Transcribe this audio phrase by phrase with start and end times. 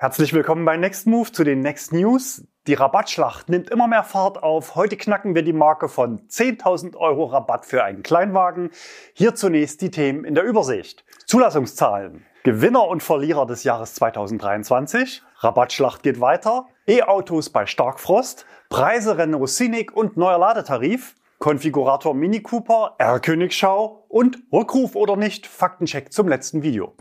[0.00, 2.42] Herzlich willkommen bei Next Move zu den Next News.
[2.66, 4.74] Die Rabattschlacht nimmt immer mehr Fahrt auf.
[4.74, 8.70] Heute knacken wir die Marke von 10.000 Euro Rabatt für einen Kleinwagen.
[9.12, 11.04] Hier zunächst die Themen in der Übersicht.
[11.26, 12.24] Zulassungszahlen.
[12.44, 15.22] Gewinner und Verlierer des Jahres 2023.
[15.40, 16.64] Rabattschlacht geht weiter.
[16.86, 18.46] E-Autos bei Starkfrost.
[18.70, 21.14] Preise Renault Scenic und neuer Ladetarif.
[21.38, 26.94] Konfigurator Mini Cooper, R-Königschau und Rückruf oder nicht, Faktencheck zum letzten Video.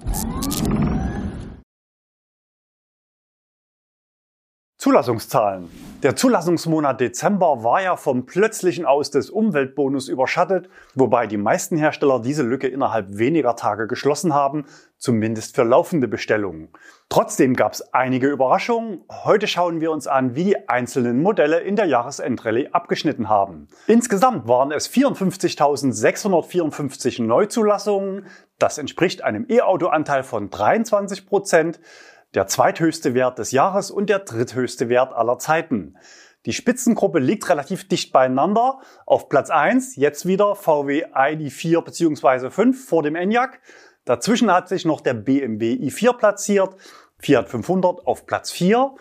[4.90, 5.70] Zulassungszahlen.
[6.02, 12.20] Der Zulassungsmonat Dezember war ja vom plötzlichen Aus des Umweltbonus überschattet, wobei die meisten Hersteller
[12.20, 14.66] diese Lücke innerhalb weniger Tage geschlossen haben,
[14.98, 16.70] zumindest für laufende Bestellungen.
[17.08, 19.02] Trotzdem gab es einige Überraschungen.
[19.12, 23.68] Heute schauen wir uns an, wie die einzelnen Modelle in der Jahresendrallye abgeschnitten haben.
[23.86, 28.26] Insgesamt waren es 54.654 Neuzulassungen.
[28.58, 31.80] Das entspricht einem E-Auto-Anteil von 23 Prozent
[32.36, 35.98] der zweithöchste Wert des Jahres und der dritthöchste Wert aller Zeiten.
[36.46, 38.80] Die Spitzengruppe liegt relativ dicht beieinander.
[39.06, 42.50] Auf Platz 1 jetzt wieder VW ID4 bzw.
[42.50, 43.60] 5 vor dem Enyaq.
[44.06, 46.76] Dazwischen hat sich noch der BMW i4 platziert,
[47.18, 48.96] Fiat 500 auf Platz 4.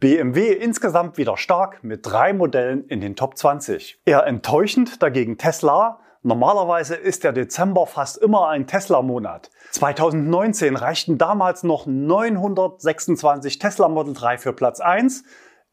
[0.00, 4.00] BMW insgesamt wieder stark mit drei Modellen in den Top 20.
[4.04, 9.50] Eher enttäuschend dagegen Tesla Normalerweise ist der Dezember fast immer ein Tesla-Monat.
[9.72, 15.24] 2019 reichten damals noch 926 Tesla Model 3 für Platz 1.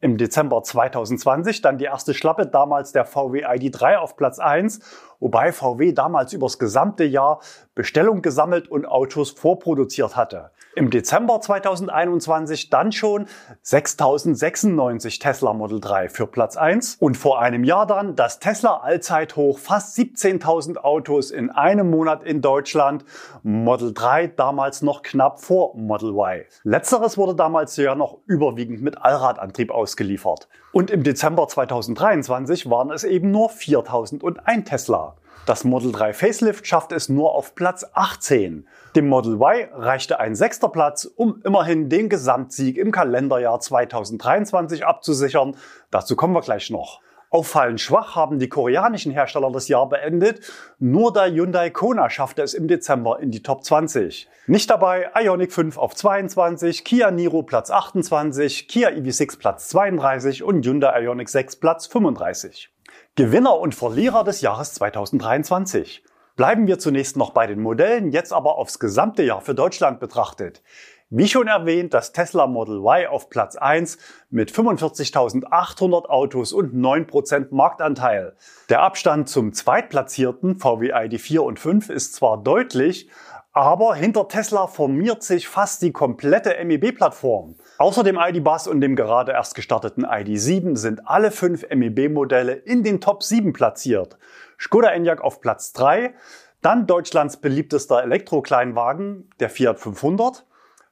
[0.01, 4.79] Im Dezember 2020 dann die erste Schlappe, damals der VW ID3 auf Platz 1
[5.19, 7.41] wobei VW damals übers gesamte Jahr
[7.75, 10.51] Bestellung gesammelt und Autos vorproduziert hatte.
[10.75, 13.25] Im Dezember 2021 dann schon
[13.63, 19.57] 6096 Tesla Model 3 für Platz 1 und vor einem Jahr dann das Tesla Allzeithoch
[19.57, 23.03] fast 17.000 Autos in einem Monat in Deutschland.
[23.41, 26.45] Model 3 damals noch knapp vor Model Y.
[26.63, 30.47] Letzteres wurde damals ja noch überwiegend mit Allradantrieb ausgeliefert.
[30.71, 35.15] Und im Dezember 2023 waren es eben nur 4001 Tesla.
[35.47, 38.67] Das Model 3 Facelift schafft es nur auf Platz 18.
[38.95, 45.55] Dem Model Y reichte ein sechster Platz, um immerhin den Gesamtsieg im Kalenderjahr 2023 abzusichern.
[45.89, 47.01] Dazu kommen wir gleich noch.
[47.31, 50.41] Auffallend schwach haben die koreanischen Hersteller das Jahr beendet.
[50.79, 54.27] Nur der Hyundai Kona schaffte es im Dezember in die Top 20.
[54.47, 60.65] Nicht dabei Ioniq 5 auf 22, Kia Niro Platz 28, Kia EV6 Platz 32 und
[60.65, 62.71] Hyundai Ioniq 6 Platz 35.
[63.13, 66.03] Gewinner und Verlierer des Jahres 2023.
[66.35, 70.63] Bleiben wir zunächst noch bei den Modellen, jetzt aber aufs gesamte Jahr für Deutschland betrachtet.
[71.11, 73.97] Wie schon erwähnt, das Tesla Model Y auf Platz 1
[74.29, 78.35] mit 45.800 Autos und 9% Marktanteil.
[78.69, 83.09] Der Abstand zum zweitplatzierten VW ID4 und 5 ist zwar deutlich,
[83.53, 87.55] aber hinter Tesla formiert sich fast die komplette MEB-Plattform.
[87.79, 93.01] Außer dem ID-Bus und dem gerade erst gestarteten ID7 sind alle fünf MEB-Modelle in den
[93.01, 94.19] Top 7 platziert.
[94.59, 96.13] Skoda Enyaq auf Platz 3,
[96.61, 100.45] dann Deutschlands beliebtester Elektrokleinwagen, der Fiat 500,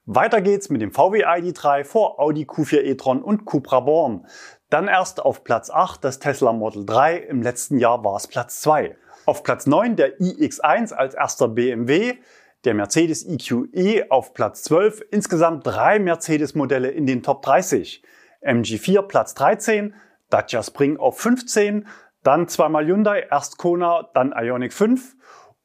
[0.07, 4.25] weiter geht's mit dem VW ID3 vor Audi Q4 e-tron und Cupra Born.
[4.69, 8.61] Dann erst auf Platz 8 das Tesla Model 3, im letzten Jahr war es Platz
[8.61, 8.97] 2.
[9.25, 12.15] Auf Platz 9 der iX1 als erster BMW,
[12.63, 18.01] der Mercedes EQE auf Platz 12, insgesamt drei Mercedes-Modelle in den Top 30.
[18.41, 19.93] MG4 Platz 13,
[20.29, 21.85] Dacia Spring auf 15,
[22.23, 25.15] dann zweimal Hyundai, erst Kona, dann Ioniq 5,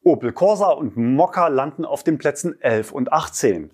[0.05, 3.73] Opel Corsa und Mokka landen auf den Plätzen 11 und 18.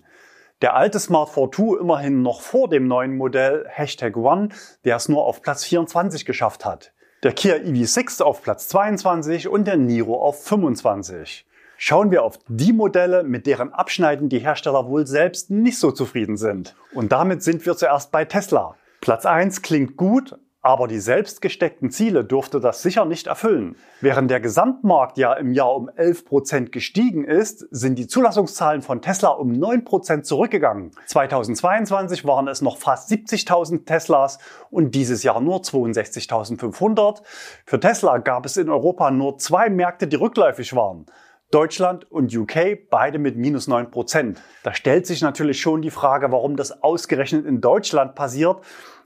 [0.61, 4.49] Der alte Smart 42 immerhin noch vor dem neuen Modell Hashtag One,
[4.83, 6.91] der es nur auf Platz 24 geschafft hat.
[7.23, 11.45] Der Kia EV6 auf Platz 22 und der Niro auf 25.
[11.77, 16.35] Schauen wir auf die Modelle, mit deren Abschneiden die Hersteller wohl selbst nicht so zufrieden
[16.35, 16.75] sind.
[16.93, 18.75] Und damit sind wir zuerst bei Tesla.
[18.99, 23.77] Platz 1 klingt gut, aber die selbst gesteckten Ziele durfte das sicher nicht erfüllen.
[24.01, 29.01] Während der Gesamtmarkt ja im Jahr um 11 Prozent gestiegen ist, sind die Zulassungszahlen von
[29.01, 30.91] Tesla um 9 Prozent zurückgegangen.
[31.05, 34.39] 2022 waren es noch fast 70.000 Teslas
[34.69, 37.21] und dieses Jahr nur 62.500.
[37.65, 41.05] Für Tesla gab es in Europa nur zwei Märkte, die rückläufig waren.
[41.51, 44.39] Deutschland und UK beide mit minus 9 Prozent.
[44.61, 48.57] Da stellt sich natürlich schon die Frage, warum das ausgerechnet in Deutschland passiert,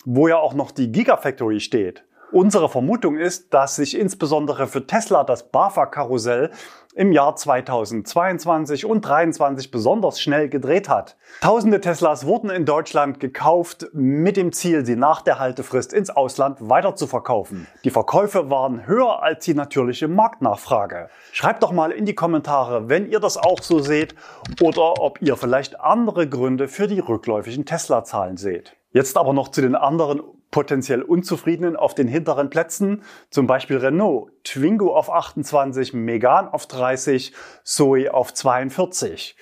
[0.05, 2.03] wo ja auch noch die Gigafactory steht.
[2.33, 6.49] Unsere Vermutung ist, dass sich insbesondere für Tesla das BAFA-Karussell
[6.95, 11.15] im Jahr 2022 und 2023 besonders schnell gedreht hat.
[11.41, 16.57] Tausende Teslas wurden in Deutschland gekauft mit dem Ziel, sie nach der Haltefrist ins Ausland
[16.67, 17.67] weiter zu verkaufen.
[17.83, 21.09] Die Verkäufe waren höher als die natürliche Marktnachfrage.
[21.31, 24.15] Schreibt doch mal in die Kommentare, wenn ihr das auch so seht
[24.59, 28.75] oder ob ihr vielleicht andere Gründe für die rückläufigen Tesla-Zahlen seht.
[28.93, 33.01] Jetzt aber noch zu den anderen potenziell Unzufriedenen auf den hinteren Plätzen,
[33.31, 39.35] zum Beispiel Renault, Twingo auf 28, Megane auf 30, Zoe auf 42.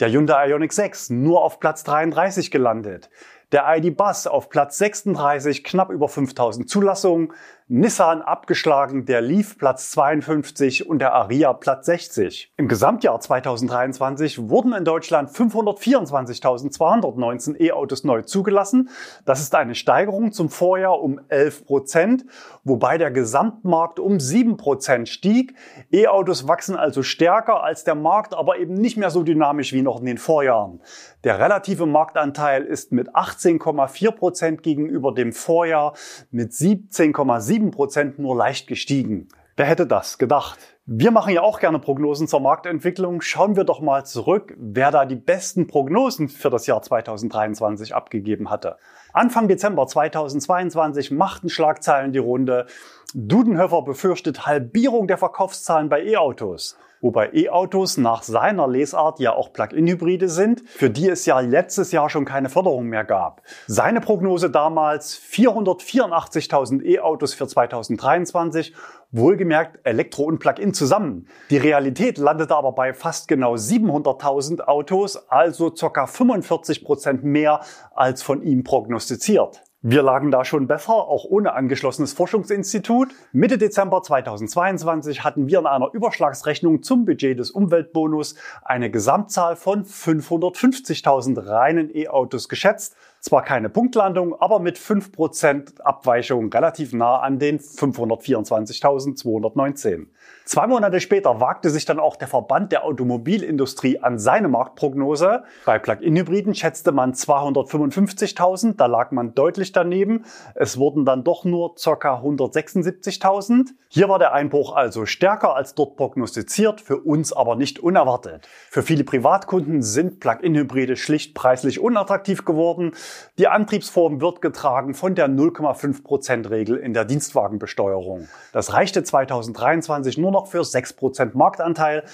[0.00, 3.10] Der Hyundai Ioniq 6 nur auf Platz 33 gelandet.
[3.54, 7.32] Der ID Buzz auf Platz 36, knapp über 5000 Zulassungen.
[7.66, 12.52] Nissan abgeschlagen, der Leaf Platz 52 und der Aria Platz 60.
[12.58, 18.90] Im Gesamtjahr 2023 wurden in Deutschland 524.219 E-Autos neu zugelassen.
[19.24, 22.26] Das ist eine Steigerung zum Vorjahr um 11 Prozent,
[22.64, 25.54] wobei der Gesamtmarkt um 7 Prozent stieg.
[25.90, 30.00] E-Autos wachsen also stärker als der Markt, aber eben nicht mehr so dynamisch wie noch
[30.00, 30.82] in den Vorjahren.
[31.24, 35.94] Der relative Marktanteil ist mit 18,4 Prozent gegenüber dem Vorjahr
[36.30, 39.28] mit 17,7 7% nur leicht gestiegen.
[39.56, 40.58] Wer hätte das gedacht?
[40.84, 43.22] Wir machen ja auch gerne Prognosen zur Marktentwicklung.
[43.22, 48.50] Schauen wir doch mal zurück, wer da die besten Prognosen für das Jahr 2023 abgegeben
[48.50, 48.76] hatte.
[49.14, 52.66] Anfang Dezember 2022 machten Schlagzeilen die Runde.
[53.14, 60.30] Dudenhöfer befürchtet Halbierung der Verkaufszahlen bei E-Autos wobei E-Autos nach seiner Lesart ja auch Plug-in-Hybride
[60.30, 63.42] sind, für die es ja letztes Jahr schon keine Förderung mehr gab.
[63.66, 68.74] Seine Prognose damals 484.000 E-Autos für 2023,
[69.10, 71.28] wohlgemerkt Elektro und Plug-in zusammen.
[71.50, 76.06] Die Realität landete aber bei fast genau 700.000 Autos, also ca.
[76.06, 77.60] 45 Prozent mehr
[77.94, 79.62] als von ihm prognostiziert.
[79.86, 83.12] Wir lagen da schon besser, auch ohne angeschlossenes Forschungsinstitut.
[83.32, 89.84] Mitte Dezember 2022 hatten wir in einer Überschlagsrechnung zum Budget des Umweltbonus eine Gesamtzahl von
[89.84, 92.96] 550.000 reinen E-Autos geschätzt.
[93.20, 100.06] Zwar keine Punktlandung, aber mit 5% Abweichung relativ nah an den 524.219.
[100.46, 105.44] Zwei Monate später wagte sich dann auch der Verband der Automobilindustrie an seine Marktprognose.
[105.64, 110.26] Bei Plug-in-Hybriden schätzte man 255.000, da lag man deutlich daneben.
[110.54, 112.20] Es wurden dann doch nur ca.
[112.20, 113.70] 176.000.
[113.88, 118.46] Hier war der Einbruch also stärker als dort prognostiziert, für uns aber nicht unerwartet.
[118.68, 122.92] Für viele Privatkunden sind Plug-in-Hybride schlicht preislich unattraktiv geworden.
[123.38, 128.28] Die Antriebsform wird getragen von der 0,5% Regel in der Dienstwagenbesteuerung.
[128.52, 132.04] Das reichte 2023 nur noch für 6% Marktanteil.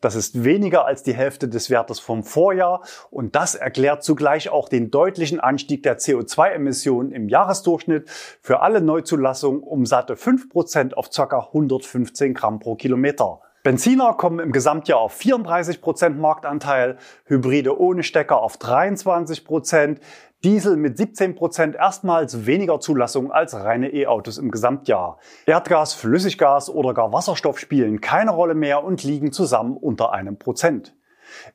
[0.00, 4.68] Das ist weniger als die Hälfte des Wertes vom Vorjahr und das erklärt zugleich auch
[4.68, 8.08] den deutlichen Anstieg der CO2-Emissionen im Jahresdurchschnitt
[8.40, 11.48] für alle Neuzulassungen um satte 5% auf ca.
[11.48, 13.40] 115 Gramm pro Kilometer.
[13.64, 19.98] Benziner kommen im Gesamtjahr auf 34% Marktanteil, Hybride ohne Stecker auf 23%,
[20.44, 25.18] Diesel mit 17% erstmals weniger Zulassung als reine E-Autos im Gesamtjahr.
[25.46, 30.94] Erdgas, Flüssiggas oder gar Wasserstoff spielen keine Rolle mehr und liegen zusammen unter einem Prozent.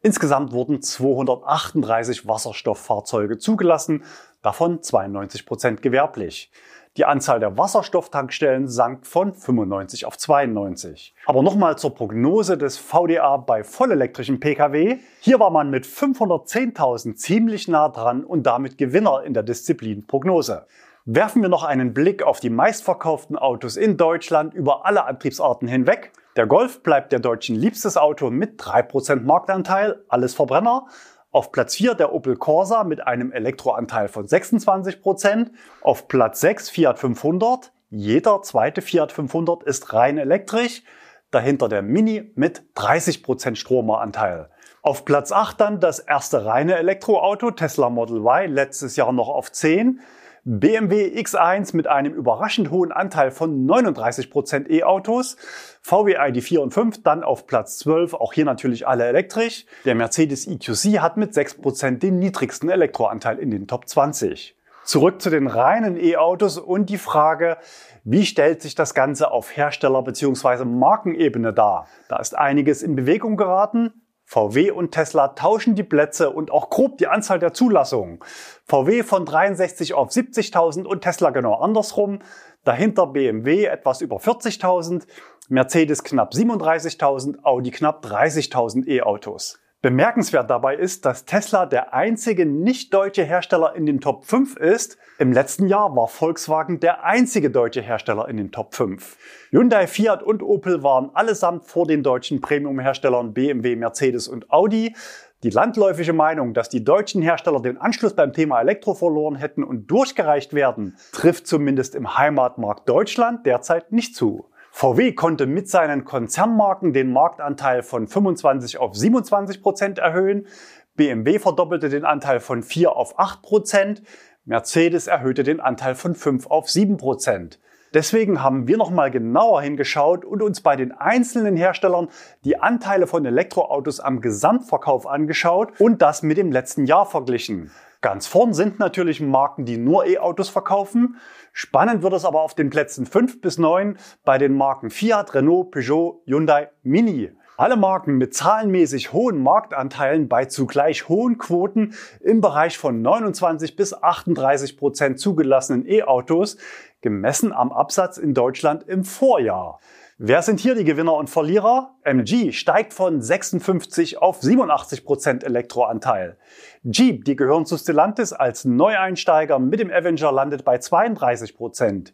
[0.01, 4.03] Insgesamt wurden 238 Wasserstofffahrzeuge zugelassen,
[4.41, 6.51] davon 92% gewerblich.
[6.95, 11.16] Die Anzahl der Wasserstofftankstellen sank von 95 auf 92.
[11.25, 15.00] Aber nochmal zur Prognose des VDA bei vollelektrischen Pkw.
[15.19, 20.68] Hier war man mit 510.000 ziemlich nah dran und damit Gewinner in der Disziplin Prognose.
[21.06, 26.12] Werfen wir noch einen Blick auf die meistverkauften Autos in Deutschland über alle Antriebsarten hinweg.
[26.36, 30.86] Der Golf bleibt der Deutschen liebstes Auto mit 3% Marktanteil, alles Verbrenner.
[31.33, 35.47] Auf Platz 4 der Opel Corsa mit einem Elektroanteil von 26%.
[35.81, 37.72] Auf Platz 6 Fiat 500.
[37.89, 40.84] Jeder zweite Fiat 500 ist rein elektrisch.
[41.31, 44.51] Dahinter der Mini mit 30% Stromeranteil.
[44.84, 49.51] Auf Platz 8 dann das erste reine Elektroauto Tesla Model Y, letztes Jahr noch auf
[49.51, 50.01] 10.
[50.45, 55.38] BMW X1 mit einem überraschend hohen Anteil von 39% E-Autos,
[55.81, 59.65] VW ID4 und 5 dann auf Platz 12, auch hier natürlich alle elektrisch.
[59.85, 64.57] Der Mercedes EQC hat mit 6% den niedrigsten Elektroanteil in den Top 20.
[64.83, 67.55] Zurück zu den reinen E-Autos und die Frage,
[68.03, 70.65] wie stellt sich das Ganze auf Hersteller- bzw.
[70.65, 71.88] Markenebene dar?
[72.09, 74.02] Da ist einiges in Bewegung geraten.
[74.25, 78.20] VW und Tesla tauschen die Plätze und auch grob die Anzahl der Zulassungen.
[78.65, 82.20] VW von 63 auf 70.000 und Tesla genau andersrum.
[82.63, 85.03] Dahinter BMW etwas über 40.000,
[85.50, 89.60] Mercedes knapp 37.000, Audi knapp 30.000 E-Autos.
[89.84, 94.98] Bemerkenswert dabei ist, dass Tesla der einzige nicht deutsche Hersteller in den Top 5 ist.
[95.20, 99.18] Im letzten Jahr war Volkswagen der einzige deutsche Hersteller in den Top 5.
[99.52, 104.96] Hyundai, Fiat und Opel waren allesamt vor den deutschen Premium-Herstellern BMW, Mercedes und Audi.
[105.44, 109.92] Die landläufige Meinung, dass die deutschen Hersteller den Anschluss beim Thema Elektro verloren hätten und
[109.92, 114.46] durchgereicht werden, trifft zumindest im Heimatmarkt Deutschland derzeit nicht zu.
[114.75, 120.48] VW konnte mit seinen Konzernmarken den Marktanteil von 25 auf 27 Prozent erhöhen.
[120.96, 124.01] BMW verdoppelte den Anteil von 4 auf 8 Prozent.
[124.46, 127.60] Mercedes erhöhte den Anteil von 5 auf 7 Prozent.
[127.94, 132.08] Deswegen haben wir nochmal genauer hingeschaut und uns bei den einzelnen Herstellern
[132.44, 137.70] die Anteile von Elektroautos am Gesamtverkauf angeschaut und das mit dem letzten Jahr verglichen.
[138.01, 141.15] Ganz vorn sind natürlich Marken, die nur E-Autos verkaufen.
[141.55, 145.69] Spannend wird es aber auf den Plätzen 5 bis 9 bei den Marken Fiat, Renault,
[145.69, 147.31] Peugeot, Hyundai, Mini.
[147.57, 153.93] Alle Marken mit zahlenmäßig hohen Marktanteilen bei zugleich hohen Quoten im Bereich von 29 bis
[153.93, 156.57] 38 Prozent zugelassenen E-Autos,
[157.01, 159.79] gemessen am Absatz in Deutschland im Vorjahr.
[160.20, 161.96] Wer sind hier die Gewinner und Verlierer?
[162.03, 166.38] MG steigt von 56 auf 87 Prozent Elektroanteil.
[166.84, 172.13] Jeep, die gehören zu Stellantis als Neueinsteiger mit dem Avenger landet bei 32 Prozent.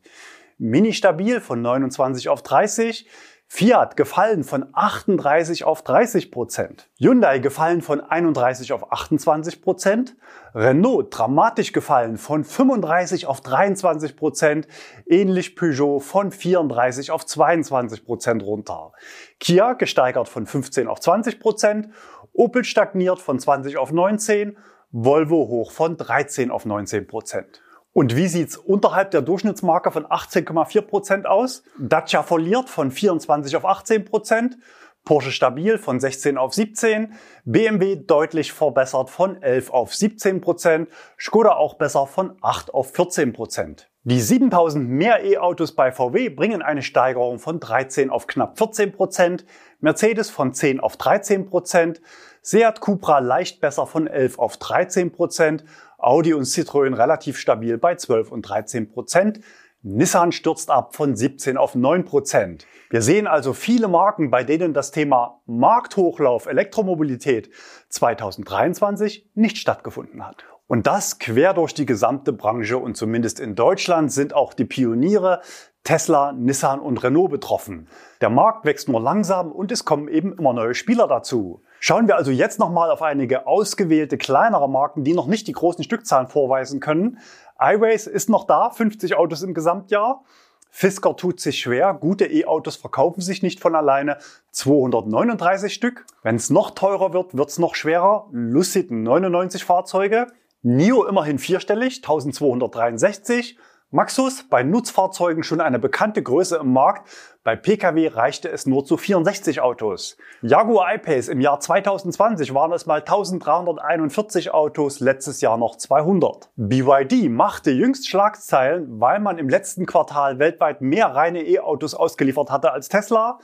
[0.58, 3.06] Mini stabil von 29 auf 30.
[3.51, 6.88] Fiat gefallen von 38 auf 30 Prozent.
[7.00, 10.15] Hyundai gefallen von 31 auf 28 Prozent.
[10.53, 14.68] Renault dramatisch gefallen von 35 auf 23 Prozent.
[15.08, 18.94] Ähnlich Peugeot von 34 auf 22 Prozent runter.
[19.39, 21.89] Kia gesteigert von 15 auf 20 Prozent.
[22.34, 24.58] Opel stagniert von 20 auf 19.
[24.91, 27.62] Volvo hoch von 13 auf 19 Prozent.
[27.91, 31.63] Und wie sieht's unterhalb der Durchschnittsmarke von 18,4 Prozent aus?
[31.79, 34.58] Dacia verliert von 24 auf 18%, Prozent,
[35.05, 37.13] Porsche stabil von 16 auf 17,
[37.46, 43.34] BMW deutlich verbessert von 11 auf 17%, Prozent, Skoda auch besser von 8 auf 14%.
[43.34, 43.89] Prozent.
[44.03, 49.46] Die 7000 mehr E-Autos bei VW bringen eine Steigerung von 13 auf knapp 14%, Prozent,
[49.79, 52.01] Mercedes von 10 auf 13%, Prozent,
[52.41, 55.63] Seat Cupra leicht besser von 11 auf 13%, Prozent
[56.00, 59.41] Audi und Citroën relativ stabil bei 12 und 13 Prozent.
[59.82, 62.65] Nissan stürzt ab von 17 auf 9 Prozent.
[62.89, 67.50] Wir sehen also viele Marken, bei denen das Thema Markthochlauf Elektromobilität
[67.89, 70.44] 2023 nicht stattgefunden hat.
[70.68, 75.41] Und das quer durch die gesamte Branche und zumindest in Deutschland sind auch die Pioniere
[75.84, 77.88] Tesla, Nissan und Renault betroffen.
[78.22, 81.63] Der Markt wächst nur langsam und es kommen eben immer neue Spieler dazu.
[81.79, 85.83] Schauen wir also jetzt nochmal auf einige ausgewählte kleinere Marken, die noch nicht die großen
[85.83, 87.19] Stückzahlen vorweisen können.
[87.59, 90.24] iRace ist noch da, 50 Autos im Gesamtjahr.
[90.71, 94.17] Fisker tut sich schwer, gute E-Autos verkaufen sich nicht von alleine,
[94.51, 96.05] 239 Stück.
[96.21, 100.27] Wenn es noch teurer wird, wird es noch schwerer, Lucid 99 Fahrzeuge.
[100.62, 103.57] NIO immerhin vierstellig, 1263.
[103.91, 107.10] Maxus bei Nutzfahrzeugen schon eine bekannte Größe im Markt.
[107.43, 110.15] Bei Pkw reichte es nur zu 64 Autos.
[110.43, 116.51] Jaguar I-Pace im Jahr 2020 waren es mal 1341 Autos, letztes Jahr noch 200.
[116.55, 122.72] BYD machte jüngst Schlagzeilen, weil man im letzten Quartal weltweit mehr reine E-Autos ausgeliefert hatte
[122.72, 123.39] als Tesla.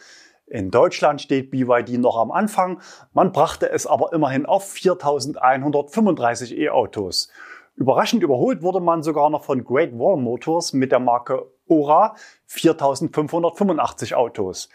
[0.45, 2.79] In Deutschland steht BYD noch am Anfang,
[3.13, 7.31] man brachte es aber immerhin auf 4135 E-Autos.
[7.77, 12.15] Überraschend überholt wurde man sogar noch von Great Wall Motors mit der Marke Ora
[12.45, 14.69] 4585 Autos.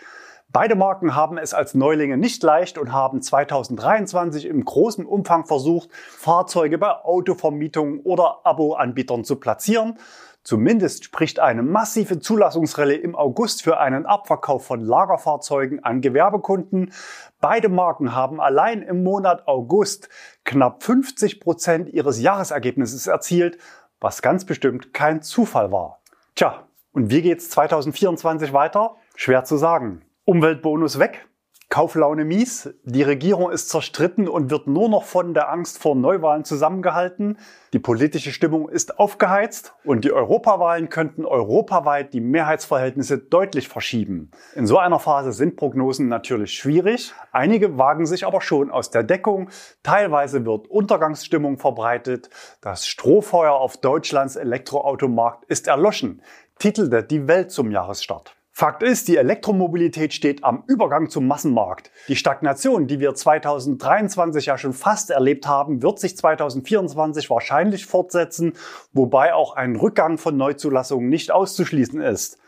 [0.53, 5.89] Beide Marken haben es als Neulinge nicht leicht und haben 2023 im großen Umfang versucht,
[5.93, 9.97] Fahrzeuge bei Autovermietungen oder Abo-Anbietern zu platzieren.
[10.43, 16.93] Zumindest spricht eine massive Zulassungsrelle im August für einen Abverkauf von Lagerfahrzeugen an Gewerbekunden.
[17.41, 20.09] Beide Marken haben allein im Monat August
[20.45, 23.59] knapp 50 Prozent ihres Jahresergebnisses erzielt,
[24.01, 26.01] was ganz bestimmt kein Zufall war.
[26.35, 28.97] Tja, und wie geht's 2024 weiter?
[29.15, 30.03] Schwer zu sagen.
[30.25, 31.29] Umweltbonus weg,
[31.73, 36.45] Kauflaune mies, die Regierung ist zerstritten und wird nur noch von der Angst vor Neuwahlen
[36.45, 37.39] zusammengehalten.
[37.73, 44.33] Die politische Stimmung ist aufgeheizt und die Europawahlen könnten europaweit die Mehrheitsverhältnisse deutlich verschieben.
[44.57, 47.15] In so einer Phase sind Prognosen natürlich schwierig.
[47.31, 49.49] Einige wagen sich aber schon aus der Deckung.
[49.85, 52.31] Teilweise wird Untergangsstimmung verbreitet.
[52.61, 56.21] Das Strohfeuer auf Deutschlands Elektroautomarkt ist erloschen,
[56.59, 58.35] titelte die Welt zum Jahresstart.
[58.53, 61.91] Fakt ist, die Elektromobilität steht am Übergang zum Massenmarkt.
[62.09, 68.55] Die Stagnation, die wir 2023 ja schon fast erlebt haben, wird sich 2024 wahrscheinlich fortsetzen,
[68.93, 72.39] wobei auch ein Rückgang von Neuzulassungen nicht auszuschließen ist.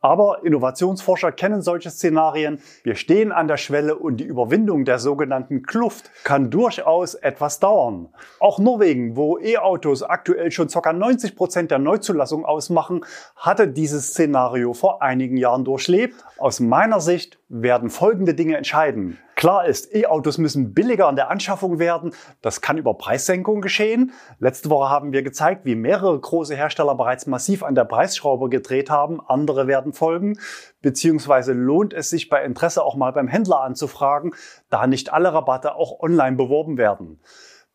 [0.00, 2.60] Aber Innovationsforscher kennen solche Szenarien.
[2.82, 8.08] Wir stehen an der Schwelle und die Überwindung der sogenannten Kluft kann durchaus etwas dauern.
[8.38, 10.92] Auch Norwegen, wo E-Autos aktuell schon ca.
[10.92, 13.04] 90 Prozent der Neuzulassung ausmachen,
[13.36, 16.14] hatte dieses Szenario vor einigen Jahren durchlebt.
[16.38, 19.18] Aus meiner Sicht werden folgende Dinge entscheiden.
[19.40, 22.12] Klar ist, E-Autos müssen billiger an der Anschaffung werden.
[22.42, 24.12] Das kann über Preissenkung geschehen.
[24.38, 28.90] Letzte Woche haben wir gezeigt, wie mehrere große Hersteller bereits massiv an der Preisschraube gedreht
[28.90, 29.18] haben.
[29.26, 30.38] Andere werden folgen.
[30.82, 34.34] Beziehungsweise lohnt es sich bei Interesse auch mal beim Händler anzufragen,
[34.68, 37.18] da nicht alle Rabatte auch online beworben werden.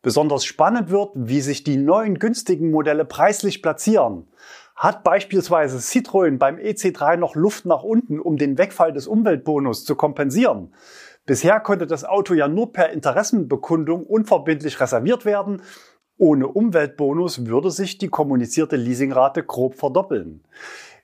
[0.03, 4.27] Besonders spannend wird, wie sich die neuen günstigen Modelle preislich platzieren.
[4.75, 9.95] Hat beispielsweise Citroën beim EC3 noch Luft nach unten, um den Wegfall des Umweltbonus zu
[9.95, 10.74] kompensieren?
[11.25, 15.63] Bisher konnte das Auto ja nur per Interessenbekundung unverbindlich reserviert werden.
[16.17, 20.44] Ohne Umweltbonus würde sich die kommunizierte Leasingrate grob verdoppeln.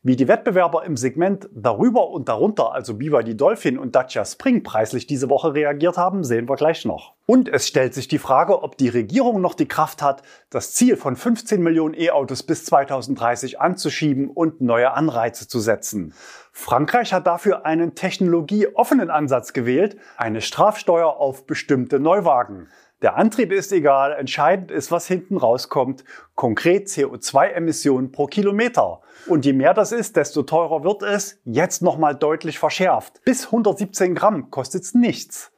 [0.03, 5.05] Wie die Wettbewerber im Segment darüber und darunter, also BYD Dolphin und Dacia Spring, preislich
[5.05, 7.13] diese Woche reagiert haben, sehen wir gleich noch.
[7.27, 10.97] Und es stellt sich die Frage, ob die Regierung noch die Kraft hat, das Ziel
[10.97, 16.15] von 15 Millionen E-Autos bis 2030 anzuschieben und neue Anreize zu setzen.
[16.51, 22.67] Frankreich hat dafür einen technologieoffenen Ansatz gewählt, eine Strafsteuer auf bestimmte Neuwagen.
[23.01, 26.03] Der Antrieb ist egal, entscheidend ist, was hinten rauskommt,
[26.35, 29.01] konkret CO2-Emissionen pro Kilometer.
[29.25, 33.21] Und je mehr das ist, desto teurer wird es, jetzt nochmal deutlich verschärft.
[33.25, 35.50] Bis 117 Gramm kostet es nichts.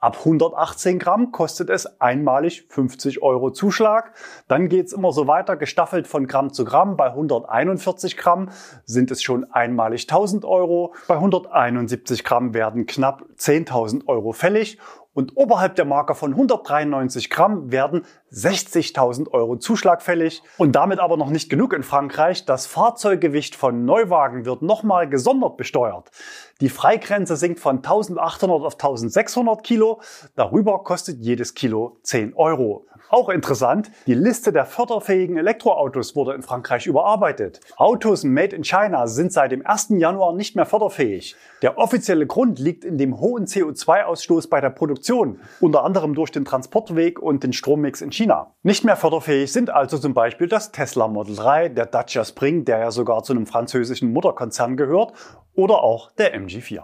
[0.00, 4.12] Ab 118 Gramm kostet es einmalig 50 Euro Zuschlag.
[4.46, 6.96] Dann geht's immer so weiter, gestaffelt von Gramm zu Gramm.
[6.96, 8.50] Bei 141 Gramm
[8.84, 10.94] sind es schon einmalig 1000 Euro.
[11.08, 14.78] Bei 171 Gramm werden knapp 10.000 Euro fällig.
[15.18, 20.44] Und oberhalb der Marke von 193 Gramm werden 60.000 Euro Zuschlag fällig.
[20.58, 22.44] Und damit aber noch nicht genug in Frankreich.
[22.44, 26.12] Das Fahrzeuggewicht von Neuwagen wird nochmal gesondert besteuert.
[26.60, 30.00] Die Freigrenze sinkt von 1800 auf 1600 Kilo.
[30.36, 32.86] Darüber kostet jedes Kilo 10 Euro.
[33.10, 37.60] Auch interessant, die Liste der förderfähigen Elektroautos wurde in Frankreich überarbeitet.
[37.76, 39.88] Autos made in China sind seit dem 1.
[39.92, 41.34] Januar nicht mehr förderfähig.
[41.62, 46.44] Der offizielle Grund liegt in dem hohen CO2-Ausstoß bei der Produktion, unter anderem durch den
[46.44, 48.52] Transportweg und den Strommix in China.
[48.62, 52.78] Nicht mehr förderfähig sind also zum Beispiel das Tesla Model 3, der Dacia Spring, der
[52.78, 55.14] ja sogar zu einem französischen Mutterkonzern gehört,
[55.54, 56.82] oder auch der MG4.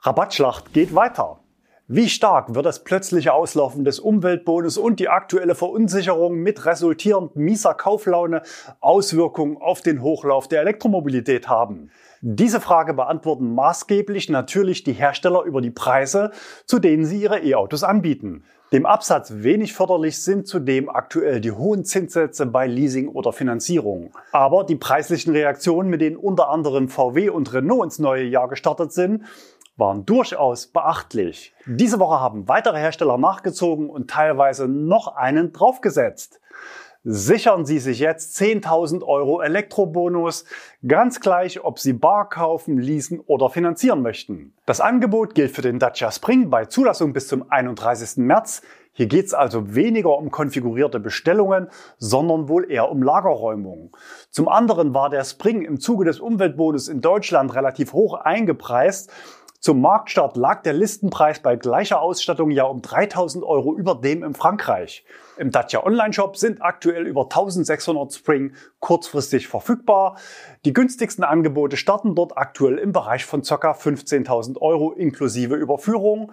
[0.00, 1.43] Rabattschlacht geht weiter.
[1.86, 7.74] Wie stark wird das plötzliche Auslaufen des Umweltbonus und die aktuelle Verunsicherung mit resultierend mieser
[7.74, 8.40] Kauflaune
[8.80, 11.90] Auswirkungen auf den Hochlauf der Elektromobilität haben?
[12.22, 16.30] Diese Frage beantworten maßgeblich natürlich die Hersteller über die Preise,
[16.64, 18.44] zu denen sie ihre E-Autos anbieten.
[18.72, 24.10] Dem Absatz wenig förderlich sind zudem aktuell die hohen Zinssätze bei Leasing oder Finanzierung.
[24.32, 28.90] Aber die preislichen Reaktionen, mit denen unter anderem VW und Renault ins neue Jahr gestartet
[28.92, 29.24] sind,
[29.76, 31.52] waren durchaus beachtlich.
[31.66, 36.40] Diese Woche haben weitere Hersteller nachgezogen und teilweise noch einen draufgesetzt.
[37.06, 40.46] Sichern Sie sich jetzt 10.000 Euro Elektrobonus,
[40.88, 44.54] ganz gleich, ob Sie bar kaufen, leasen oder finanzieren möchten.
[44.64, 48.24] Das Angebot gilt für den Dacia Spring bei Zulassung bis zum 31.
[48.24, 48.62] März.
[48.94, 53.94] Hier geht es also weniger um konfigurierte Bestellungen, sondern wohl eher um Lagerräumung.
[54.30, 59.12] Zum anderen war der Spring im Zuge des Umweltbonus in Deutschland relativ hoch eingepreist
[59.64, 64.34] zum Marktstart lag der Listenpreis bei gleicher Ausstattung ja um 3000 Euro über dem in
[64.34, 65.06] Frankreich.
[65.38, 70.18] Im Dacia Online-Shop sind aktuell über 1600 Spring kurzfristig verfügbar.
[70.66, 73.72] Die günstigsten Angebote starten dort aktuell im Bereich von ca.
[73.72, 76.32] 15.000 Euro inklusive Überführung.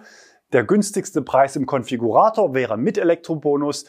[0.52, 3.86] Der günstigste Preis im Konfigurator wäre mit Elektrobonus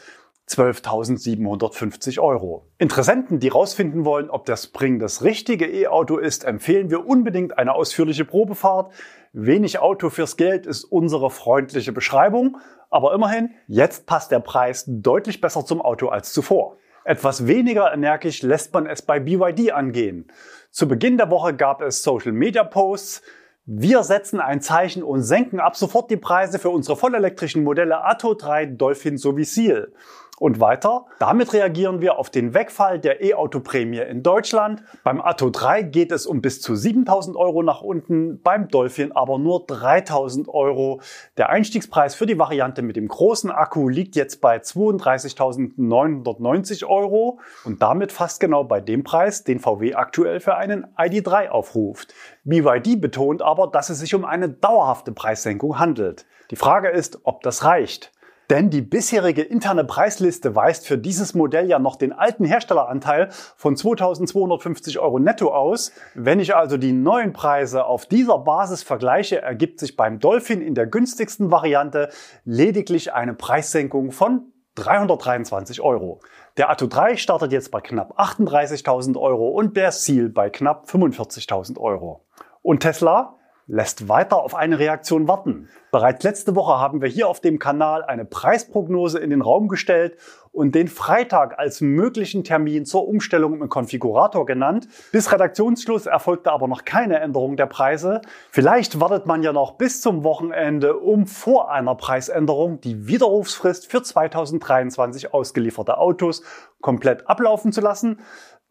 [0.48, 2.66] 12.750 Euro.
[2.78, 7.74] Interessenten, die herausfinden wollen, ob der Spring das richtige E-Auto ist, empfehlen wir unbedingt eine
[7.74, 8.92] ausführliche Probefahrt.
[9.32, 12.58] Wenig Auto fürs Geld ist unsere freundliche Beschreibung,
[12.90, 16.76] aber immerhin, jetzt passt der Preis deutlich besser zum Auto als zuvor.
[17.04, 20.30] Etwas weniger energisch lässt man es bei BYD angehen.
[20.70, 23.22] Zu Beginn der Woche gab es Social Media Posts,
[23.66, 28.34] wir setzen ein Zeichen und senken ab sofort die Preise für unsere vollelektrischen Modelle Atto
[28.34, 29.90] 3, Dolphin sowie Seal.
[30.40, 34.82] Und weiter, damit reagieren wir auf den Wegfall der E-Auto-Prämie in Deutschland.
[35.04, 39.38] Beim Atto 3 geht es um bis zu 7000 Euro nach unten, beim Dolphin aber
[39.38, 41.00] nur 3000 Euro.
[41.36, 47.80] Der Einstiegspreis für die Variante mit dem großen Akku liegt jetzt bei 32.990 Euro und
[47.80, 52.12] damit fast genau bei dem Preis, den VW aktuell für einen ID3 aufruft.
[52.42, 56.26] BYD betont aber, dass es sich um eine dauerhafte Preissenkung handelt.
[56.50, 58.10] Die Frage ist, ob das reicht.
[58.50, 63.76] Denn die bisherige interne Preisliste weist für dieses Modell ja noch den alten Herstelleranteil von
[63.76, 65.92] 2250 Euro netto aus.
[66.14, 70.74] Wenn ich also die neuen Preise auf dieser Basis vergleiche, ergibt sich beim Dolphin in
[70.74, 72.10] der günstigsten Variante
[72.44, 76.20] lediglich eine Preissenkung von 323 Euro.
[76.56, 81.78] Der Atto 3 startet jetzt bei knapp 38.000 Euro und der Seal bei knapp 45.000
[81.78, 82.26] Euro.
[82.62, 83.36] Und Tesla?
[83.66, 85.68] Lässt weiter auf eine Reaktion warten.
[85.90, 90.16] Bereits letzte Woche haben wir hier auf dem Kanal eine Preisprognose in den Raum gestellt
[90.50, 94.88] und den Freitag als möglichen Termin zur Umstellung im Konfigurator genannt.
[95.12, 98.22] Bis Redaktionsschluss erfolgte aber noch keine Änderung der Preise.
[98.50, 104.02] Vielleicht wartet man ja noch bis zum Wochenende, um vor einer Preisänderung die Widerrufsfrist für
[104.02, 106.42] 2023 ausgelieferte Autos
[106.80, 108.20] komplett ablaufen zu lassen.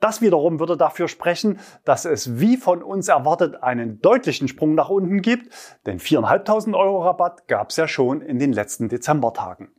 [0.04, 4.90] Das wiederum würde dafür sprechen, dass es wie von uns erwartet einen deutlichen Sprung nach
[4.90, 5.48] unten gibt,
[5.86, 9.70] denn 4.500 Euro Rabatt gab es ja schon in den letzten Dezembertagen.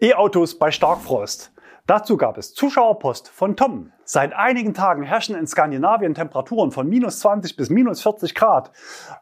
[0.00, 1.52] E-Autos bei Starkfrost.
[1.86, 3.92] Dazu gab es Zuschauerpost von Tom.
[4.02, 8.72] Seit einigen Tagen herrschen in Skandinavien Temperaturen von minus 20 bis minus 40 Grad.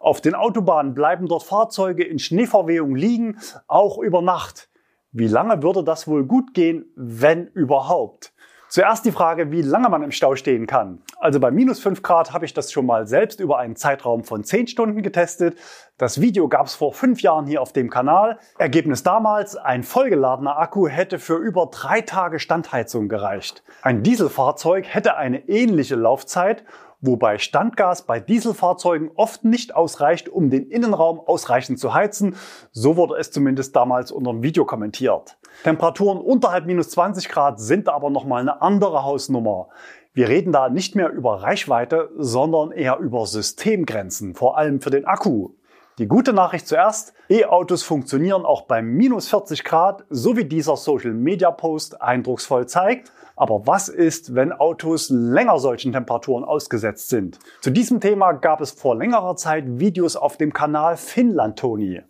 [0.01, 4.71] Auf den Autobahnen bleiben dort Fahrzeuge in Schneeverwehung liegen, auch über Nacht.
[5.13, 8.33] Wie lange würde das wohl gut gehen, wenn überhaupt?
[8.71, 11.01] Zuerst die Frage, wie lange man im Stau stehen kann.
[11.19, 14.45] Also bei minus 5 Grad habe ich das schon mal selbst über einen Zeitraum von
[14.45, 15.57] 10 Stunden getestet.
[15.97, 18.39] Das Video gab es vor 5 Jahren hier auf dem Kanal.
[18.59, 23.63] Ergebnis damals, ein vollgeladener Akku hätte für über 3 Tage Standheizung gereicht.
[23.81, 26.65] Ein Dieselfahrzeug hätte eine ähnliche Laufzeit
[27.01, 32.37] wobei Standgas bei Dieselfahrzeugen oft nicht ausreicht, um den Innenraum ausreichend zu heizen.
[32.73, 35.39] So wurde es zumindest damals unter dem Video kommentiert.
[35.65, 39.69] Temperaturen unterhalb minus 20 Grad sind aber nochmal eine andere Hausnummer.
[40.15, 45.05] Wir reden da nicht mehr über Reichweite, sondern eher über Systemgrenzen, vor allem für den
[45.05, 45.51] Akku.
[45.99, 51.13] Die gute Nachricht zuerst, E-Autos funktionieren auch bei minus 40 Grad, so wie dieser Social
[51.13, 53.11] Media Post eindrucksvoll zeigt.
[53.35, 57.41] Aber was ist, wenn Autos länger solchen Temperaturen ausgesetzt sind?
[57.61, 62.01] Zu diesem Thema gab es vor längerer Zeit Videos auf dem Kanal Finnland Toni.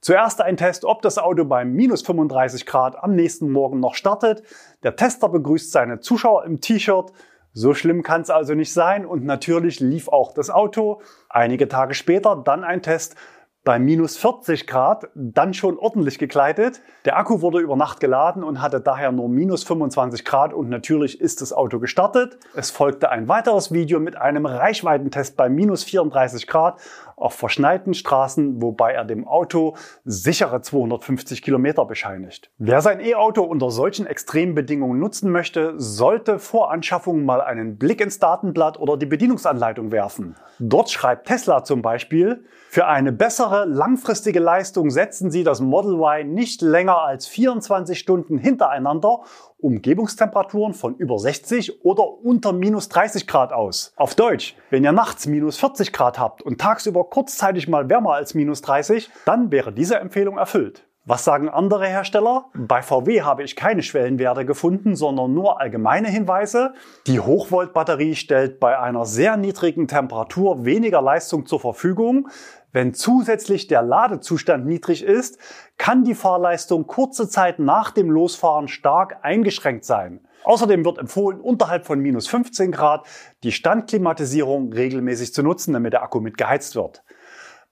[0.00, 4.42] Zuerst ein Test, ob das Auto bei minus 35 Grad am nächsten Morgen noch startet.
[4.82, 7.12] Der Tester begrüßt seine Zuschauer im T-Shirt.
[7.52, 11.02] So schlimm kann es also nicht sein und natürlich lief auch das Auto.
[11.28, 13.14] Einige Tage später dann ein Test
[13.62, 16.80] bei minus 40 Grad, dann schon ordentlich gekleidet.
[17.04, 21.20] Der Akku wurde über Nacht geladen und hatte daher nur minus 25 Grad und natürlich
[21.20, 22.38] ist das Auto gestartet.
[22.54, 26.80] Es folgte ein weiteres Video mit einem Reichweitentest bei minus 34 Grad
[27.20, 32.50] auf verschneiten Straßen, wobei er dem Auto sichere 250 Kilometer bescheinigt.
[32.58, 38.18] Wer sein E-Auto unter solchen Extrembedingungen nutzen möchte, sollte vor Anschaffung mal einen Blick ins
[38.18, 40.36] Datenblatt oder die Bedienungsanleitung werfen.
[40.58, 46.24] Dort schreibt Tesla zum Beispiel, für eine bessere langfristige Leistung setzen Sie das Model Y
[46.24, 49.22] nicht länger als 24 Stunden hintereinander
[49.62, 53.92] Umgebungstemperaturen von über 60 oder unter minus 30 Grad aus.
[53.96, 58.34] Auf Deutsch, wenn ihr nachts minus 40 Grad habt und tagsüber kurzzeitig mal wärmer als
[58.34, 60.84] minus 30, dann wäre diese Empfehlung erfüllt.
[61.06, 62.50] Was sagen andere Hersteller?
[62.54, 66.74] Bei VW habe ich keine Schwellenwerte gefunden, sondern nur allgemeine Hinweise.
[67.06, 72.28] Die Hochvolt-Batterie stellt bei einer sehr niedrigen Temperatur weniger Leistung zur Verfügung.
[72.72, 75.38] Wenn zusätzlich der Ladezustand niedrig ist,
[75.76, 80.20] kann die Fahrleistung kurze Zeit nach dem Losfahren stark eingeschränkt sein.
[80.44, 83.06] Außerdem wird empfohlen, unterhalb von minus 15 Grad
[83.42, 87.02] die Standklimatisierung regelmäßig zu nutzen, damit der Akku mit geheizt wird.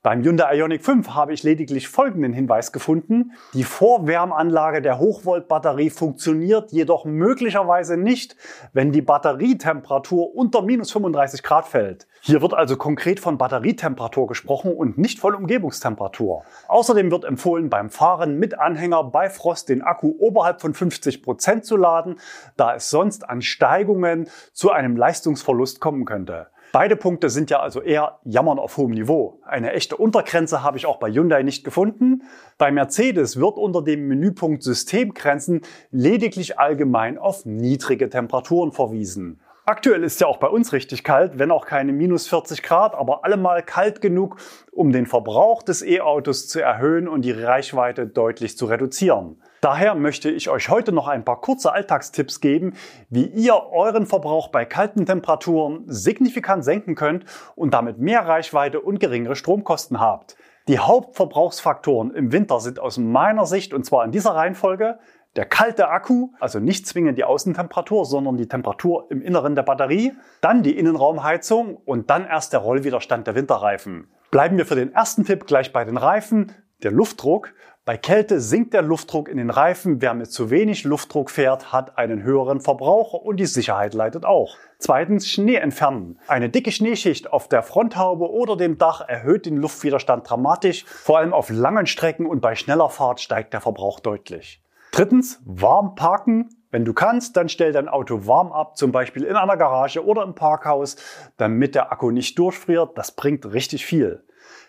[0.05, 3.33] Beim Hyundai Ioniq 5 habe ich lediglich folgenden Hinweis gefunden.
[3.53, 8.37] Die Vorwärmanlage der Hochvolt-Batterie funktioniert jedoch möglicherweise nicht,
[8.73, 12.07] wenn die Batterietemperatur unter minus 35 Grad fällt.
[12.21, 16.45] Hier wird also konkret von Batterietemperatur gesprochen und nicht von Umgebungstemperatur.
[16.69, 21.65] Außerdem wird empfohlen, beim Fahren mit Anhänger bei Frost den Akku oberhalb von 50 Prozent
[21.65, 22.21] zu laden,
[22.57, 26.47] da es sonst an Steigungen zu einem Leistungsverlust kommen könnte.
[26.70, 29.40] Beide Punkte sind ja also eher Jammern auf hohem Niveau.
[29.44, 32.24] Eine echte Untergrenze habe ich auch bei Hyundai nicht gefunden.
[32.59, 39.40] Bei Mercedes wird unter dem Menüpunkt Systemgrenzen lediglich allgemein auf niedrige Temperaturen verwiesen.
[39.64, 43.24] Aktuell ist ja auch bei uns richtig kalt, wenn auch keine minus 40 Grad, aber
[43.24, 44.37] allemal kalt genug,
[44.72, 49.42] um den Verbrauch des E-Autos zu erhöhen und die Reichweite deutlich zu reduzieren.
[49.61, 52.75] Daher möchte ich euch heute noch ein paar kurze Alltagstipps geben,
[53.11, 57.25] wie ihr euren Verbrauch bei kalten Temperaturen signifikant senken könnt
[57.57, 60.37] und damit mehr Reichweite und geringere Stromkosten habt.
[60.68, 64.99] Die Hauptverbrauchsfaktoren im Winter sind aus meiner Sicht, und zwar in dieser Reihenfolge,
[65.35, 70.12] der kalte Akku, also nicht zwingend die Außentemperatur, sondern die Temperatur im Inneren der Batterie,
[70.40, 74.09] dann die Innenraumheizung und dann erst der Rollwiderstand der Winterreifen.
[74.31, 76.53] Bleiben wir für den ersten Tipp gleich bei den Reifen.
[76.85, 80.01] Der Luftdruck Bei Kälte sinkt der Luftdruck in den Reifen.
[80.01, 84.57] Wer mit zu wenig Luftdruck fährt, hat einen höheren Verbrauch und die Sicherheit leidet auch.
[84.79, 86.21] Zweitens Schnee entfernen.
[86.29, 90.85] Eine dicke Schneeschicht auf der Fronthaube oder dem Dach erhöht den Luftwiderstand dramatisch.
[90.85, 94.62] Vor allem auf langen Strecken und bei schneller Fahrt steigt der Verbrauch deutlich.
[94.93, 96.49] Drittens warm parken.
[96.71, 100.23] Wenn du kannst, dann stell dein Auto warm ab, zum Beispiel in einer Garage oder
[100.23, 100.95] im Parkhaus,
[101.38, 102.97] damit der Akku nicht durchfriert.
[102.97, 104.23] Das bringt richtig viel.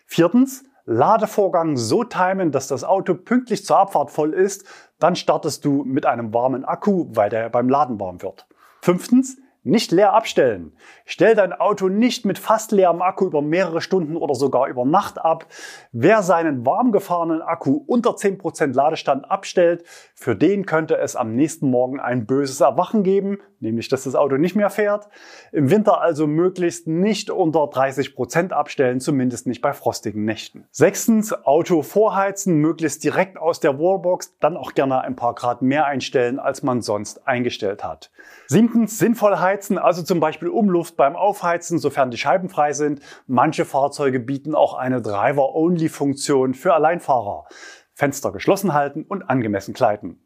[0.08, 4.66] Viertens, Ladevorgang so timen, dass das Auto pünktlich zur Abfahrt voll ist,
[4.98, 8.48] dann startest du mit einem warmen Akku, weil der beim Laden warm wird.
[8.82, 10.72] Fünftens, nicht leer abstellen.
[11.06, 15.20] Stell dein Auto nicht mit fast leerem Akku über mehrere Stunden oder sogar über Nacht
[15.20, 15.46] ab.
[15.92, 19.84] Wer seinen warm gefahrenen Akku unter 10% Ladestand abstellt,
[20.16, 24.38] für den könnte es am nächsten Morgen ein böses Erwachen geben, nämlich dass das Auto
[24.38, 25.10] nicht mehr fährt.
[25.52, 30.66] Im Winter also möglichst nicht unter 30% abstellen, zumindest nicht bei frostigen Nächten.
[30.72, 35.86] Sechstens, Auto vorheizen, möglichst direkt aus der Wallbox, dann auch gerne ein paar Grad mehr
[35.86, 38.12] einstellen, als man sonst eingestellt hat.
[38.48, 43.02] Siebtens, sinnvoll heizen, also zum Beispiel Umluft beim Aufheizen, sofern die Scheiben frei sind.
[43.28, 47.46] Manche Fahrzeuge bieten auch eine Driver-Only-Funktion für Alleinfahrer.
[47.94, 50.22] Fenster geschlossen halten und angemessen kleiden.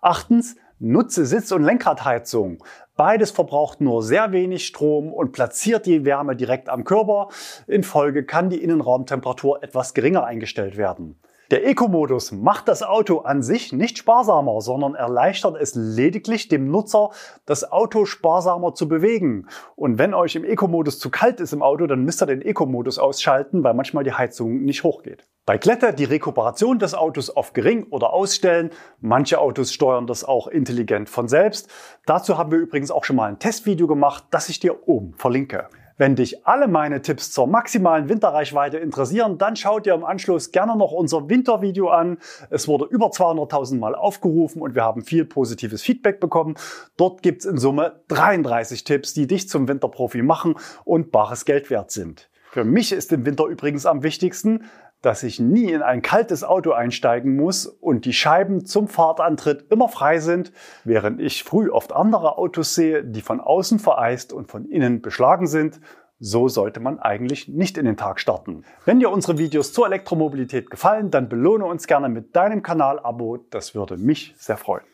[0.00, 2.62] Achtens, nutze Sitz- und Lenkradheizung.
[2.96, 7.28] Beides verbraucht nur sehr wenig Strom und platziert die Wärme direkt am Körper.
[7.66, 11.20] In Folge kann die Innenraumtemperatur etwas geringer eingestellt werden.
[11.52, 17.10] Der Eco-Modus macht das Auto an sich nicht sparsamer, sondern erleichtert es lediglich dem Nutzer,
[17.44, 19.46] das Auto sparsamer zu bewegen.
[19.76, 22.98] Und wenn euch im Eco-Modus zu kalt ist im Auto, dann müsst ihr den Eco-Modus
[22.98, 25.24] ausschalten, weil manchmal die Heizung nicht hochgeht.
[25.46, 28.70] Bei Kletter die Rekuperation des Autos auf gering oder ausstellen.
[29.00, 31.70] Manche Autos steuern das auch intelligent von selbst.
[32.04, 35.68] Dazu haben wir übrigens auch schon mal ein Testvideo gemacht, das ich dir oben verlinke.
[35.98, 40.76] Wenn dich alle meine Tipps zur maximalen Winterreichweite interessieren, dann schau dir im Anschluss gerne
[40.76, 42.18] noch unser Wintervideo an.
[42.50, 46.56] Es wurde über 200.000 Mal aufgerufen und wir haben viel positives Feedback bekommen.
[46.96, 51.92] Dort gibt's in Summe 33 Tipps, die dich zum Winterprofi machen und bares Geld wert
[51.92, 52.28] sind.
[52.56, 54.64] Für mich ist im Winter übrigens am wichtigsten,
[55.06, 59.88] dass ich nie in ein kaltes Auto einsteigen muss und die Scheiben zum Fahrtantritt immer
[59.88, 60.50] frei sind,
[60.82, 65.46] während ich früh oft andere Autos sehe, die von außen vereist und von innen beschlagen
[65.46, 65.80] sind.
[66.18, 68.64] So sollte man eigentlich nicht in den Tag starten.
[68.84, 73.46] Wenn dir unsere Videos zur Elektromobilität gefallen, dann belohne uns gerne mit deinem Kanal-Abo.
[73.50, 74.86] Das würde mich sehr freuen.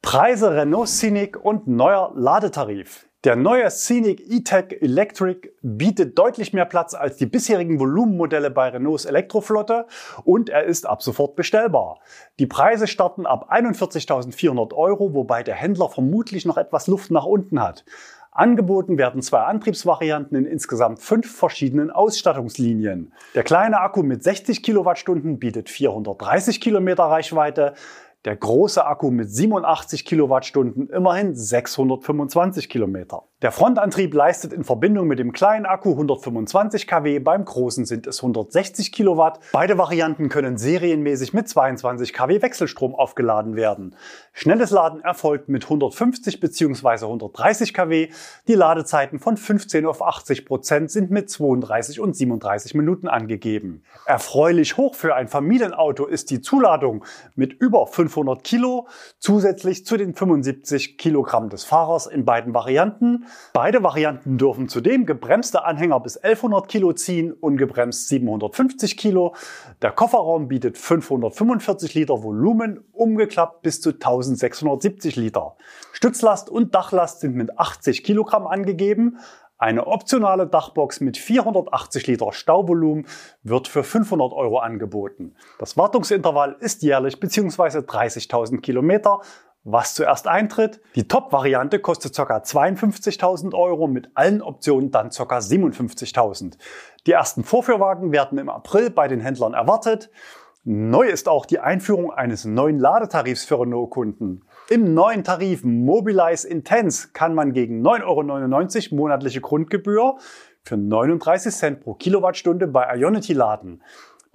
[0.00, 3.05] Preise Renault Scenic und neuer Ladetarif.
[3.26, 9.04] Der neue Scenic E-Tech Electric bietet deutlich mehr Platz als die bisherigen Volumenmodelle bei Renaults
[9.04, 9.86] Elektroflotte
[10.22, 11.98] und er ist ab sofort bestellbar.
[12.38, 17.60] Die Preise starten ab 41.400 Euro, wobei der Händler vermutlich noch etwas Luft nach unten
[17.60, 17.84] hat.
[18.30, 23.12] Angeboten werden zwei Antriebsvarianten in insgesamt fünf verschiedenen Ausstattungslinien.
[23.34, 27.74] Der kleine Akku mit 60 Kilowattstunden bietet 430 Kilometer Reichweite,
[28.26, 33.22] der große Akku mit 87 Kilowattstunden immerhin 625 Kilometer.
[33.42, 38.22] Der Frontantrieb leistet in Verbindung mit dem kleinen Akku 125 kW, beim großen sind es
[38.22, 39.40] 160 Kilowatt.
[39.52, 43.94] Beide Varianten können serienmäßig mit 22 kW Wechselstrom aufgeladen werden.
[44.32, 47.04] Schnelles Laden erfolgt mit 150 bzw.
[47.04, 48.08] 130 kW.
[48.48, 53.82] Die Ladezeiten von 15 auf 80 Prozent sind mit 32 und 37 Minuten angegeben.
[54.06, 60.14] Erfreulich hoch für ein Familienauto ist die Zuladung mit über 500 Kilo zusätzlich zu den
[60.14, 63.25] 75 Kilogramm des Fahrers in beiden Varianten.
[63.52, 69.34] Beide Varianten dürfen zudem gebremste Anhänger bis 1100 Kilo ziehen, ungebremst 750 Kilo.
[69.82, 75.56] Der Kofferraum bietet 545 Liter Volumen, umgeklappt bis zu 1670 Liter.
[75.92, 79.18] Stützlast und Dachlast sind mit 80 Kilogramm angegeben.
[79.58, 83.06] Eine optionale Dachbox mit 480 Liter Stauvolumen
[83.42, 85.34] wird für 500 Euro angeboten.
[85.58, 87.78] Das Wartungsintervall ist jährlich bzw.
[87.78, 89.20] 30.000 Kilometer
[89.66, 90.80] was zuerst eintritt.
[90.94, 92.38] Die Top-Variante kostet ca.
[92.38, 95.38] 52.000 Euro, mit allen Optionen dann ca.
[95.38, 96.56] 57.000.
[97.06, 100.08] Die ersten Vorführwagen werden im April bei den Händlern erwartet.
[100.62, 104.42] Neu ist auch die Einführung eines neuen Ladetarifs für Renault-Kunden.
[104.70, 110.16] Im neuen Tarif Mobilize Intense kann man gegen 9,99 Euro monatliche Grundgebühr
[110.62, 113.82] für 39 Cent pro Kilowattstunde bei Ionity laden.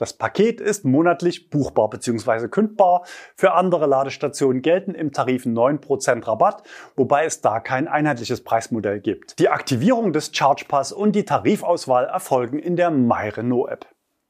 [0.02, 2.48] Das Paket ist monatlich buchbar bzw.
[2.48, 3.04] kündbar.
[3.36, 6.64] Für andere Ladestationen gelten im Tarif 9% Rabatt,
[6.96, 9.38] wobei es da kein einheitliches Preismodell gibt.
[9.38, 13.86] Die Aktivierung des Charge Pass und die Tarifauswahl erfolgen in der MyRenault App.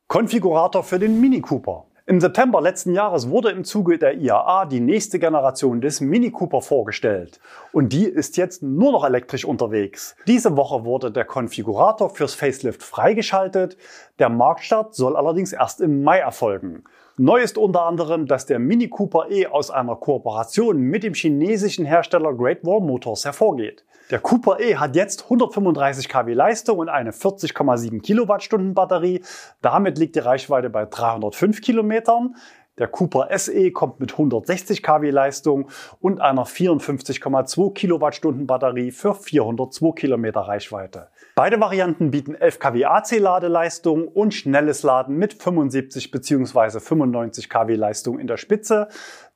[0.09, 1.85] Konfigurator für den Mini Cooper.
[2.11, 6.61] Im September letzten Jahres wurde im Zuge der IAA die nächste Generation des Mini Cooper
[6.61, 7.39] vorgestellt.
[7.71, 10.17] Und die ist jetzt nur noch elektrisch unterwegs.
[10.27, 13.77] Diese Woche wurde der Konfigurator fürs Facelift freigeschaltet.
[14.19, 16.83] Der Marktstart soll allerdings erst im Mai erfolgen.
[17.23, 21.85] Neu ist unter anderem, dass der Mini Cooper E aus einer Kooperation mit dem chinesischen
[21.85, 23.85] Hersteller Great Wall Motors hervorgeht.
[24.09, 29.21] Der Cooper E hat jetzt 135 kW Leistung und eine 40,7 Kilowattstunden Batterie.
[29.61, 32.37] Damit liegt die Reichweite bei 305 Kilometern.
[32.79, 39.91] Der Cooper SE kommt mit 160 kW Leistung und einer 54,2 Kilowattstunden Batterie für 402
[39.91, 41.09] Kilometer Reichweite.
[41.43, 46.79] Beide Varianten bieten 11 kW AC-Ladeleistung und schnelles Laden mit 75 bzw.
[46.79, 48.89] 95 kW Leistung in der Spitze.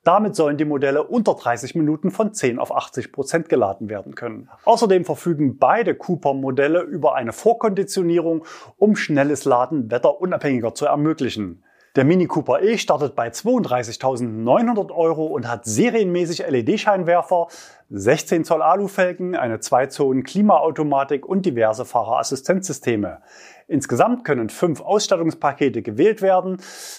[0.03, 4.51] Damit sollen die Modelle unter 30 Minuten von 10 auf 80 Prozent geladen werden können.
[4.65, 8.45] Außerdem verfügen beide Cooper-Modelle über eine Vorkonditionierung,
[8.77, 11.63] um schnelles Laden wetterunabhängiger zu ermöglichen.
[11.95, 17.47] Der Mini Cooper E startet bei 32.900 Euro und hat serienmäßig LED-Scheinwerfer,
[17.89, 23.21] 16 Zoll Alufelgen, eine 2-Zonen-Klimaautomatik und diverse Fahrerassistenzsysteme.
[23.69, 26.58] Insgesamt können fünf Ausstattungspakete gewählt werden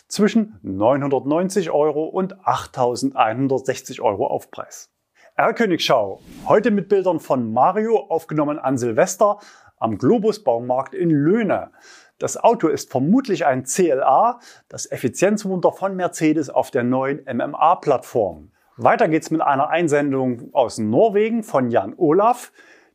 [0.09, 4.90] zwischen 990 Euro und 8.160 Euro Aufpreis.
[5.35, 6.20] R-Königschau.
[6.46, 9.40] Heute mit Bildern von Mario, aufgenommen an Silvester
[9.78, 11.70] am Globus Baumarkt in Löhne.
[12.18, 18.52] Das Auto ist vermutlich ein CLA, das Effizienzwunder von Mercedes auf der neuen MMA-Plattform.
[18.79, 22.52] Weiter geht's mit einer Einsendung aus Norwegen von Jan Olaf.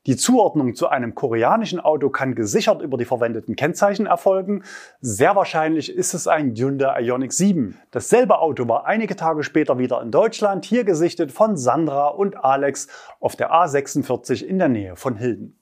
[0.08, 4.64] Die Zuordnung zu einem koreanischen Auto kann gesichert über die verwendeten Kennzeichen erfolgen.
[5.02, 7.78] Sehr wahrscheinlich ist es ein Hyundai Ioniq 7.
[7.92, 12.88] Dasselbe Auto war einige Tage später wieder in Deutschland, hier gesichtet von Sandra und Alex
[13.20, 15.60] auf der A46 in der Nähe von Hilden.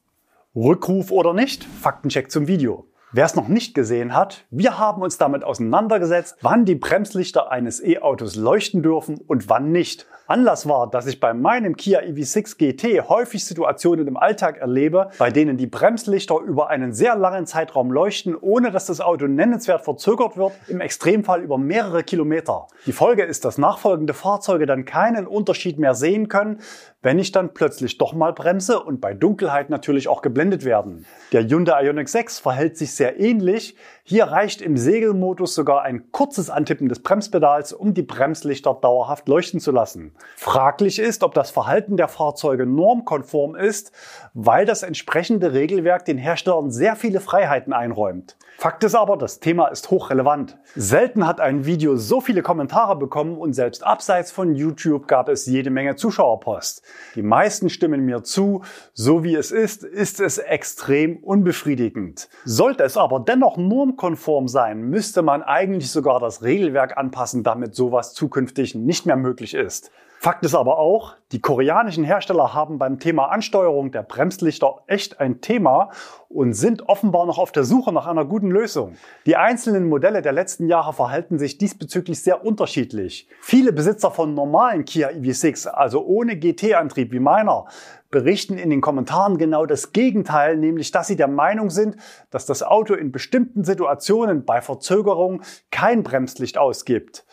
[0.55, 1.65] Rückruf oder nicht?
[1.65, 2.88] Faktencheck zum Video.
[3.11, 7.83] Wer es noch nicht gesehen hat, wir haben uns damit auseinandergesetzt, wann die Bremslichter eines
[7.83, 10.05] E-Autos leuchten dürfen und wann nicht.
[10.29, 15.31] Anlass war, dass ich bei meinem Kia EV6 GT häufig Situationen im Alltag erlebe, bei
[15.31, 20.37] denen die Bremslichter über einen sehr langen Zeitraum leuchten, ohne dass das Auto nennenswert verzögert
[20.37, 22.67] wird, im Extremfall über mehrere Kilometer.
[22.85, 26.59] Die Folge ist, dass nachfolgende Fahrzeuge dann keinen Unterschied mehr sehen können,
[27.01, 31.07] wenn ich dann plötzlich doch mal bremse und bei Dunkelheit natürlich auch geblendet werden.
[31.31, 33.75] Der Hyundai Ioniq 6 verhält sich sehr ähnlich.
[34.09, 39.59] Hier reicht im Segelmodus sogar ein kurzes Antippen des Bremspedals, um die Bremslichter dauerhaft leuchten
[39.59, 40.15] zu lassen.
[40.35, 43.91] Fraglich ist, ob das Verhalten der Fahrzeuge normkonform ist,
[44.33, 48.35] weil das entsprechende Regelwerk den Herstellern sehr viele Freiheiten einräumt.
[48.57, 50.57] Fakt ist aber, das Thema ist hochrelevant.
[50.75, 55.45] Selten hat ein Video so viele Kommentare bekommen und selbst abseits von YouTube gab es
[55.45, 56.81] jede Menge Zuschauerpost.
[57.13, 62.27] Die meisten stimmen mir zu, so wie es ist, ist es extrem unbefriedigend.
[62.43, 63.55] Sollte es aber dennoch
[63.99, 69.53] normkonform sein, müsste man eigentlich sogar das Regelwerk anpassen, damit sowas zukünftig nicht mehr möglich
[69.53, 69.91] ist.
[70.19, 75.41] Fakt ist aber auch, die koreanischen Hersteller haben beim Thema Ansteuerung der Bremslichter echt ein
[75.41, 75.91] Thema
[76.29, 78.93] und sind offenbar noch auf der Suche nach einer guten Lösung.
[79.25, 83.27] Die einzelnen Modelle der letzten Jahre verhalten sich diesbezüglich sehr unterschiedlich.
[83.41, 87.65] Viele Besitzer von normalen Kia EV6, also ohne GT-Antrieb wie meiner,
[88.11, 91.95] berichten in den Kommentaren genau das Gegenteil, nämlich dass sie der Meinung sind,
[92.29, 97.25] dass das Auto in bestimmten Situationen bei Verzögerung kein Bremslicht ausgibt.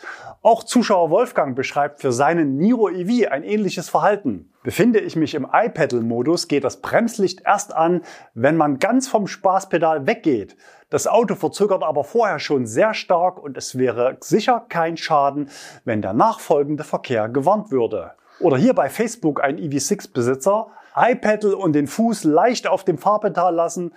[0.43, 4.51] Auch Zuschauer Wolfgang beschreibt für seinen Niro EV ein ähnliches Verhalten.
[4.67, 8.03] Befinde ich mich im iPedal-Modus, geht das Bremslicht erst an,
[8.35, 10.57] wenn man ganz vom Spaßpedal weggeht.
[10.91, 15.51] Das Auto verzögert aber vorher schon sehr stark und es wäre sicher kein Schaden,
[15.85, 18.15] wenn der nachfolgende Verkehr gewarnt würde.
[18.41, 23.93] Oder hier bei Facebook ein EV6-Besitzer, iPedal und den Fuß leicht auf dem Fahrpedal lassen,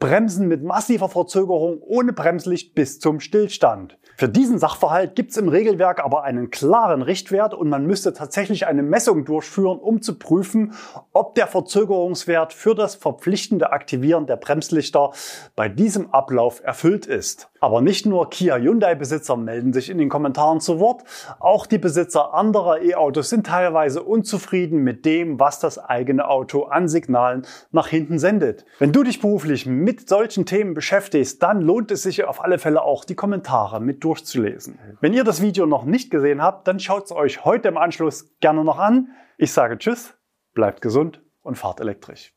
[0.00, 3.98] bremsen mit massiver Verzögerung ohne Bremslicht bis zum Stillstand.
[4.16, 8.64] Für diesen Sachverhalt gibt es im Regelwerk aber einen klaren Richtwert und man müsste tatsächlich
[8.64, 10.74] eine Messung durchführen, um zu prüfen,
[11.12, 15.10] ob der Verzögerungswert für das verpflichtende Aktivieren der Bremslichter
[15.56, 17.50] bei diesem Ablauf erfüllt ist.
[17.58, 21.02] Aber nicht nur Kia Hyundai Besitzer melden sich in den Kommentaren zu Wort,
[21.40, 26.88] auch die Besitzer anderer E-Autos sind teilweise unzufrieden mit dem, was das eigene Auto an
[26.88, 28.64] Signalen nach hinten sendet.
[28.78, 32.82] Wenn du dich beruflich mit solchen Themen beschäftigst, dann lohnt es sich auf alle Fälle
[32.82, 34.78] auch die Kommentare mit durchzulesen.
[35.00, 38.36] Wenn ihr das Video noch nicht gesehen habt, dann schaut es euch heute im Anschluss
[38.40, 39.08] gerne noch an.
[39.38, 40.14] Ich sage Tschüss,
[40.52, 42.33] bleibt gesund und fahrt elektrisch.